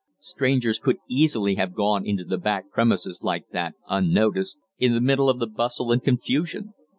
[0.17, 5.29] Strangers could easily have gone into the back premises like that, unnoticed, in the middle
[5.29, 6.73] of the bustle and confusion.